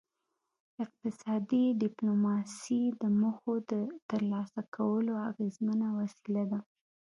[0.83, 3.73] اقتصادي ډیپلوماسي د موخو د
[4.09, 6.59] ترلاسه کولو اغیزمنه وسیله ده